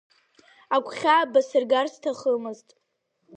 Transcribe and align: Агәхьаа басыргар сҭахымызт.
Агәхьаа 0.75 1.25
басыргар 1.31 1.87
сҭахымызт. 1.93 2.67